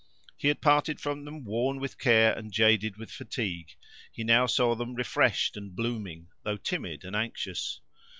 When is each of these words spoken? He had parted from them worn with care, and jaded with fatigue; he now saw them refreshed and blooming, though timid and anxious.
He 0.35 0.47
had 0.47 0.61
parted 0.63 0.99
from 0.99 1.25
them 1.25 1.43
worn 1.45 1.79
with 1.79 1.99
care, 1.99 2.33
and 2.35 2.51
jaded 2.51 2.97
with 2.97 3.11
fatigue; 3.11 3.75
he 4.11 4.23
now 4.23 4.47
saw 4.47 4.73
them 4.73 4.95
refreshed 4.95 5.55
and 5.55 5.75
blooming, 5.75 6.29
though 6.41 6.57
timid 6.57 7.03
and 7.05 7.15
anxious. 7.15 7.81